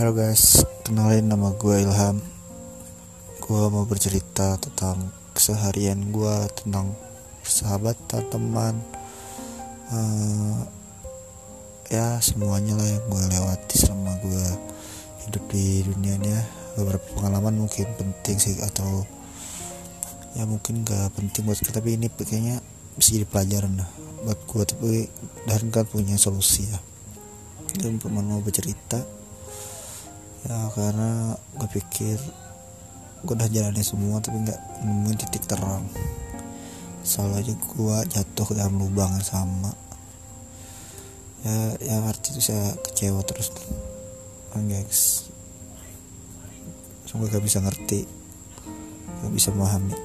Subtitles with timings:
[0.00, 2.24] Halo guys, kenalin nama gue Ilham.
[3.36, 6.96] Gue mau bercerita tentang keseharian gue Tentang
[7.44, 8.80] persahabatan, teman.
[9.92, 10.64] Uh,
[11.92, 14.46] Ya semuanya lah yang gue lewati selama gue
[15.28, 16.42] hidup di dunia ini ya.
[16.80, 19.04] Beberapa pengalaman mungkin penting sih atau
[20.32, 22.64] Ya mungkin gak penting buat kita Tapi ini kayaknya
[22.96, 23.90] bisa jadi pelajaran lah
[24.24, 25.12] Buat gue tapi
[25.44, 26.80] dan kan punya solusi ya.
[27.76, 29.20] Dan mau bercerita
[30.46, 32.16] ya karena gue pikir
[33.20, 35.84] gue udah jalanin semua tapi nggak nemuin titik terang.
[37.04, 39.72] Selalu aja gue jatuh ke dalam lubang yang sama.
[41.44, 43.52] Ya yang arti itu saya kecewa terus.
[44.52, 45.30] Kan guys
[47.10, 48.06] semoga gak bisa ngerti
[49.18, 49.98] gak bisa memahami